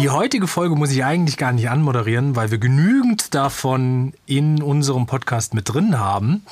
Die 0.00 0.10
heutige 0.10 0.48
Folge 0.48 0.74
muss 0.74 0.90
ich 0.90 1.04
eigentlich 1.04 1.36
gar 1.36 1.52
nicht 1.52 1.70
anmoderieren, 1.70 2.34
weil 2.34 2.50
wir 2.50 2.58
genügend 2.58 3.32
davon 3.34 4.12
in 4.26 4.60
unserem 4.60 5.06
Podcast 5.06 5.54
mit 5.54 5.72
drin 5.72 5.98
haben. 5.98 6.42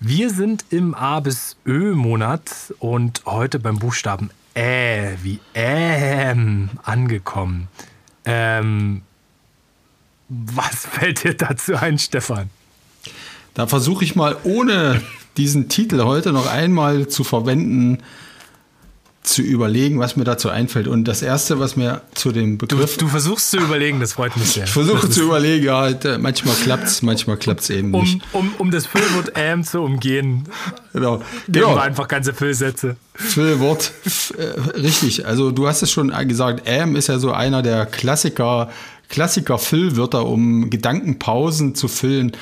Wir 0.00 0.30
sind 0.30 0.64
im 0.70 0.94
A 0.94 1.20
bis 1.20 1.56
Ö-Monat 1.66 2.74
und 2.78 3.22
heute 3.26 3.58
beim 3.58 3.78
Buchstaben 3.78 4.30
Ä 4.54 5.16
wie 5.22 5.38
Ähm 5.54 6.70
angekommen. 6.82 7.68
Ähm, 8.24 9.02
was 10.28 10.86
fällt 10.90 11.24
dir 11.24 11.34
dazu 11.34 11.76
ein, 11.76 11.98
Stefan? 11.98 12.48
Da 13.52 13.66
versuche 13.66 14.02
ich 14.04 14.16
mal 14.16 14.36
ohne 14.44 15.02
diesen 15.36 15.68
Titel 15.68 16.02
heute 16.04 16.32
noch 16.32 16.46
einmal 16.46 17.08
zu 17.08 17.22
verwenden, 17.22 17.98
zu 19.26 19.42
überlegen, 19.42 19.98
was 19.98 20.16
mir 20.16 20.24
dazu 20.24 20.48
einfällt. 20.48 20.86
Und 20.86 21.04
das 21.04 21.20
Erste, 21.20 21.58
was 21.58 21.76
mir 21.76 22.02
zu 22.14 22.32
dem 22.32 22.58
Begriff... 22.58 22.96
Du, 22.96 23.06
du 23.06 23.10
versuchst 23.10 23.50
zu 23.50 23.58
überlegen, 23.58 24.00
das 24.00 24.12
freut 24.12 24.36
mich 24.36 24.52
sehr. 24.52 24.64
Ich 24.64 24.70
versuche 24.70 25.10
zu 25.10 25.22
überlegen, 25.24 25.64
ja, 25.64 25.90
manchmal 26.18 26.54
klappt 26.54 26.84
es, 26.84 27.02
manchmal 27.02 27.36
klappt 27.36 27.62
es 27.62 27.70
eben 27.70 27.90
nicht. 27.90 28.20
Um, 28.32 28.40
um, 28.40 28.54
um 28.58 28.70
das 28.70 28.86
Füllwort 28.86 29.32
ähm 29.34 29.64
zu 29.64 29.80
umgehen, 29.80 30.44
genau. 30.92 31.16
nehmen 31.16 31.26
genau. 31.48 31.74
wir 31.74 31.82
einfach 31.82 32.08
ganze 32.08 32.34
Füllsätze. 32.34 32.96
Füllwort, 33.14 33.92
äh, 34.38 34.78
richtig. 34.78 35.26
Also 35.26 35.50
du 35.50 35.66
hast 35.66 35.82
es 35.82 35.90
schon 35.90 36.12
gesagt, 36.28 36.62
ähm 36.66 36.94
ist 36.96 37.08
ja 37.08 37.18
so 37.18 37.32
einer 37.32 37.62
der 37.62 37.86
Klassiker, 37.86 38.70
Klassiker-Füllwörter, 39.08 40.24
um 40.26 40.70
Gedankenpausen 40.70 41.74
zu 41.74 41.88
füllen 41.88 42.32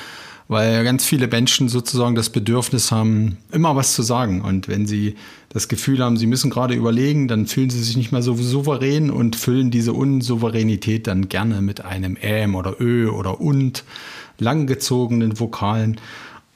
weil 0.48 0.84
ganz 0.84 1.04
viele 1.04 1.26
Menschen 1.26 1.68
sozusagen 1.68 2.14
das 2.14 2.30
Bedürfnis 2.30 2.92
haben, 2.92 3.38
immer 3.50 3.76
was 3.76 3.94
zu 3.94 4.02
sagen. 4.02 4.42
Und 4.42 4.68
wenn 4.68 4.86
sie 4.86 5.14
das 5.48 5.68
Gefühl 5.68 6.02
haben, 6.02 6.16
sie 6.16 6.26
müssen 6.26 6.50
gerade 6.50 6.74
überlegen, 6.74 7.28
dann 7.28 7.46
fühlen 7.46 7.70
sie 7.70 7.82
sich 7.82 7.96
nicht 7.96 8.12
mehr 8.12 8.22
so 8.22 8.34
souverän 8.36 9.10
und 9.10 9.36
füllen 9.36 9.70
diese 9.70 9.94
Unsouveränität 9.94 11.06
dann 11.06 11.28
gerne 11.28 11.62
mit 11.62 11.84
einem 11.84 12.18
Ähm 12.20 12.54
oder 12.54 12.80
Ö 12.80 13.08
oder 13.08 13.40
und 13.40 13.84
langgezogenen 14.38 15.40
Vokalen. 15.40 15.98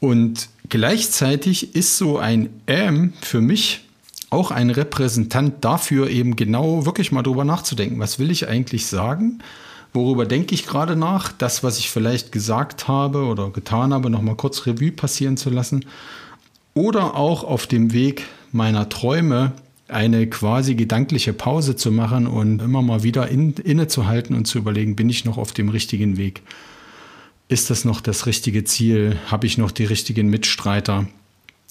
Und 0.01 0.49
gleichzeitig 0.69 1.75
ist 1.75 1.97
so 1.97 2.19
ein 2.19 2.51
Ähm 2.67 3.15
für 3.23 3.41
mich 3.41 3.85
auch 4.31 4.51
ein 4.51 4.69
Repräsentant 4.69 5.65
dafür, 5.65 6.11
eben 6.11 6.37
genau 6.37 6.85
wirklich 6.85 7.13
mal 7.13 7.23
drüber 7.23 7.45
nachzudenken. 7.45 7.99
Was 7.99 8.19
will 8.19 8.31
ich 8.31 8.49
eigentlich 8.49 8.87
sagen? 8.87 9.39
Worüber 9.93 10.27
denke 10.27 10.55
ich 10.55 10.67
gerade 10.67 10.97
nach? 10.97 11.33
Das, 11.33 11.65
was 11.65 11.79
ich 11.79 11.91
vielleicht 11.91 12.31
gesagt 12.33 12.89
habe 12.89 13.25
oder 13.25 13.51
getan 13.51 13.95
habe, 13.95 14.11
nochmal 14.11 14.37
kurz 14.37 14.67
Revue 14.67 14.93
passieren 14.93 15.37
zu 15.37 15.51
lassen. 15.51 15.85
Oder 16.75 17.17
auch 17.17 17.43
auf 17.43 17.67
dem 17.67 17.93
Weg 17.93 18.25
meiner 18.53 18.89
Träume 18.89 19.53
eine 19.89 20.27
quasi 20.29 20.75
gedankliche 20.75 21.33
Pause 21.33 21.75
zu 21.75 21.91
machen 21.91 22.27
und 22.27 22.61
immer 22.61 22.83
mal 22.83 23.03
wieder 23.03 23.29
in, 23.29 23.55
innezuhalten 23.55 24.37
und 24.37 24.47
zu 24.47 24.59
überlegen, 24.59 24.97
bin 24.97 25.09
ich 25.09 25.25
noch 25.25 25.39
auf 25.39 25.53
dem 25.53 25.71
richtigen 25.71 26.19
Weg? 26.19 26.43
Ist 27.49 27.71
das 27.71 27.87
noch 27.87 28.03
das 28.03 28.27
richtige 28.27 28.65
Ziel? 28.65 29.17
Habe 29.31 29.47
ich 29.47 29.57
noch 29.57 29.71
die 29.71 29.87
richtigen 29.87 30.29
Mitstreiter? 30.29 31.07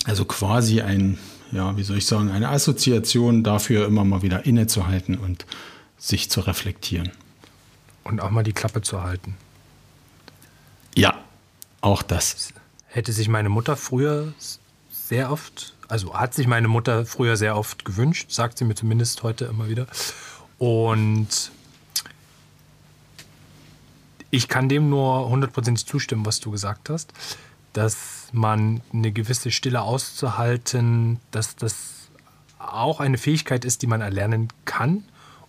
Also 0.05 0.25
quasi 0.25 0.81
ein, 0.81 1.19
ja, 1.51 1.77
wie 1.77 1.83
soll 1.83 1.99
ich 1.99 2.07
sagen, 2.07 2.31
eine 2.31 2.49
Assoziation 2.49 3.43
dafür, 3.43 3.85
immer 3.85 4.03
mal 4.03 4.23
wieder 4.23 4.47
innezuhalten 4.47 5.15
und 5.15 5.45
sich 5.97 6.31
zu 6.31 6.41
reflektieren. 6.41 7.11
Und 8.07 8.21
auch 8.21 8.29
mal 8.29 8.43
die 8.43 8.53
Klappe 8.53 8.81
zu 8.81 9.03
halten. 9.03 9.35
Ja, 10.95 11.13
auch 11.81 12.01
das. 12.01 12.53
Hätte 12.87 13.11
sich 13.11 13.27
meine 13.27 13.49
Mutter 13.49 13.75
früher 13.75 14.33
sehr 14.89 15.29
oft, 15.29 15.75
also 15.89 16.13
hat 16.13 16.33
sich 16.33 16.47
meine 16.47 16.69
Mutter 16.69 17.05
früher 17.05 17.35
sehr 17.35 17.57
oft 17.57 17.83
gewünscht, 17.83 18.31
sagt 18.31 18.57
sie 18.57 18.63
mir 18.63 18.75
zumindest 18.75 19.23
heute 19.23 19.43
immer 19.45 19.67
wieder. 19.67 19.87
Und 20.57 21.51
ich 24.31 24.47
kann 24.47 24.69
dem 24.69 24.89
nur 24.89 25.27
hundertprozentig 25.27 25.85
zustimmen, 25.85 26.25
was 26.25 26.39
du 26.39 26.49
gesagt 26.49 26.89
hast, 26.89 27.11
dass 27.73 28.29
man 28.31 28.81
eine 28.93 29.11
gewisse 29.11 29.51
Stille 29.51 29.81
auszuhalten, 29.81 31.19
dass 31.31 31.57
das 31.57 32.07
auch 32.57 33.01
eine 33.01 33.17
Fähigkeit 33.17 33.65
ist, 33.65 33.81
die 33.81 33.87
man 33.87 33.99
erlernen 33.99 34.47
kann 34.63 35.03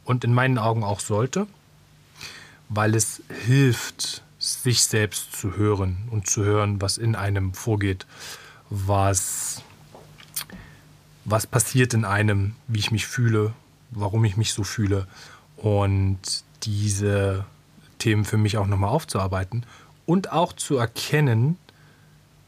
und 0.05 0.25
in 0.25 0.35
meinen 0.35 0.59
Augen 0.59 0.83
auch 0.83 0.99
sollte 0.99 1.47
weil 2.69 2.95
es 2.95 3.23
hilft, 3.47 4.23
sich 4.39 4.85
selbst 4.85 5.33
zu 5.33 5.57
hören 5.57 6.09
und 6.11 6.29
zu 6.29 6.45
hören, 6.45 6.81
was 6.81 6.99
in 6.99 7.17
einem 7.17 7.55
vorgeht, 7.55 8.07
was, 8.71 9.63
was 11.25 11.47
passiert 11.47 11.95
in 11.95 12.05
einem, 12.05 12.55
wie 12.69 12.79
ich 12.79 12.91
mich 12.91 13.07
fühle, 13.07 13.53
warum 13.91 14.25
ich 14.25 14.37
mich 14.37 14.53
so 14.53 14.65
fühle 14.65 15.07
und 15.57 16.19
diese 16.63 17.45
Themen 17.99 18.25
für 18.25 18.37
mich 18.37 18.59
auch 18.59 18.67
nochmal 18.67 18.91
aufzuarbeiten 18.91 19.65
und 20.07 20.33
auch 20.33 20.53
zu 20.53 20.77
erkennen, 20.77 21.59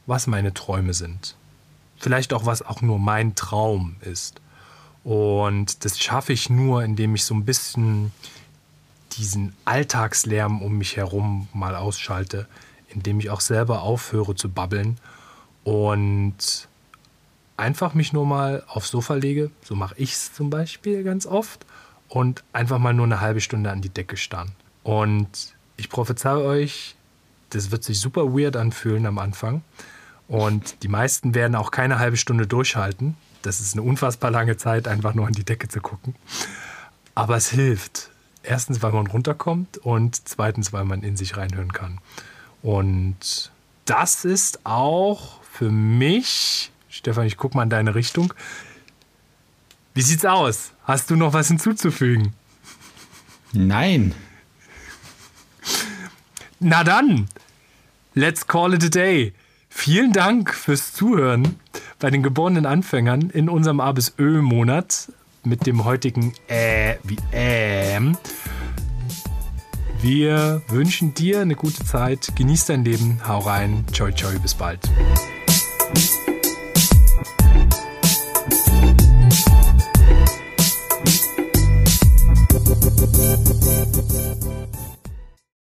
was 0.06 0.26
meine 0.26 0.54
Träume 0.54 0.94
sind. 0.94 1.36
Vielleicht 1.98 2.32
auch, 2.32 2.47
was 2.47 2.62
auch 2.62 2.82
nur 2.82 2.98
mein 2.98 3.34
Traum 3.34 3.97
ist. 4.00 4.41
Und 5.04 5.84
das 5.84 5.98
schaffe 5.98 6.32
ich 6.32 6.50
nur, 6.50 6.82
indem 6.84 7.14
ich 7.14 7.25
so 7.25 7.34
ein 7.34 7.44
bisschen 7.44 8.12
diesen 9.20 9.54
Alltagslärm 9.64 10.62
um 10.62 10.78
mich 10.78 10.97
herum 10.97 11.48
mal 11.53 11.76
ausschalte, 11.76 12.48
indem 12.88 13.20
ich 13.20 13.31
auch 13.31 13.41
selber 13.41 13.82
aufhöre 13.82 14.34
zu 14.34 14.48
babbeln 14.48 14.98
und 15.62 16.69
einfach 17.56 17.94
mich 17.94 18.12
nur 18.12 18.26
mal 18.26 18.64
aufs 18.66 18.91
Sofa 18.91 19.14
lege, 19.14 19.50
so 19.62 19.76
mache 19.76 19.94
ich 19.98 20.12
es 20.14 20.32
zum 20.32 20.50
Beispiel 20.50 21.04
ganz 21.04 21.26
oft, 21.26 21.64
und 22.10 22.42
einfach 22.53 22.78
mal 22.78 22.92
nur 22.92 23.06
eine 23.06 23.20
halbe 23.20 23.41
Stunde 23.41 23.70
an 23.70 23.80
die 23.80 23.88
Decke 23.88 24.16
starren. 24.16 24.50
Und 24.82 25.54
ich 25.76 25.88
prophezei 25.88 26.34
euch, 26.34 26.97
das 27.50 27.70
wird 27.70 27.84
sich 27.84 28.00
super 28.00 28.34
weird 28.36 28.56
anfühlen 28.56 29.06
am 29.06 29.19
Anfang. 29.19 29.62
Und 30.28 30.82
die 30.82 30.88
meisten 30.88 31.34
werden 31.34 31.54
auch 31.54 31.70
keine 31.70 31.98
halbe 31.98 32.16
Stunde 32.16 32.47
durchhalten. 32.47 33.16
Das 33.42 33.60
ist 33.60 33.75
eine 33.75 33.82
unfassbar 33.82 34.30
lange 34.30 34.56
Zeit, 34.56 34.86
einfach 34.88 35.14
nur 35.14 35.26
an 35.26 35.32
die 35.32 35.44
Decke 35.44 35.69
zu 35.69 35.80
gucken. 35.80 36.14
Aber 37.14 37.36
es 37.36 37.48
hilft. 37.50 38.09
Erstens, 38.42 38.82
weil 38.82 38.92
man 38.92 39.06
runterkommt 39.06 39.78
und 39.78 40.28
zweitens, 40.28 40.72
weil 40.72 40.84
man 40.84 41.02
in 41.02 41.16
sich 41.16 41.36
reinhören 41.36 41.72
kann. 41.72 41.98
Und 42.62 43.50
das 43.84 44.24
ist 44.24 44.60
auch 44.64 45.42
für 45.42 45.70
mich, 45.70 46.70
Stefan, 46.88 47.26
ich 47.26 47.36
gucke 47.36 47.56
mal 47.56 47.64
in 47.64 47.70
deine 47.70 47.94
Richtung. 47.94 48.32
Wie 49.94 50.02
sieht's 50.02 50.24
aus? 50.24 50.72
Hast 50.84 51.10
du 51.10 51.16
noch 51.16 51.32
was 51.32 51.48
hinzuzufügen? 51.48 52.34
Nein. 53.52 54.14
Na 56.60 56.84
dann, 56.84 57.28
let's 58.14 58.46
call 58.46 58.74
it 58.74 58.84
a 58.84 58.88
day. 58.88 59.34
Vielen 59.68 60.12
Dank 60.12 60.54
fürs 60.54 60.92
Zuhören 60.92 61.56
bei 61.98 62.10
den 62.10 62.22
geborenen 62.22 62.66
Anfängern 62.66 63.30
in 63.30 63.48
unserem 63.48 63.80
A 63.80 63.92
bis 63.92 64.14
Ö-Monat 64.18 65.12
mit 65.44 65.66
dem 65.66 65.84
heutigen 65.84 66.32
Äh 66.48 66.96
wie 67.04 67.16
Ähm. 67.32 68.16
Wir 70.03 70.62
wünschen 70.68 71.12
dir 71.12 71.41
eine 71.41 71.54
gute 71.54 71.84
Zeit, 71.84 72.34
genieß 72.34 72.66
dein 72.66 72.84
Leben, 72.84 73.20
hau 73.26 73.41
rein, 73.41 73.84
ciao 73.92 74.10
ciao, 74.10 74.30
bis 74.41 74.54
bald. 74.54 74.80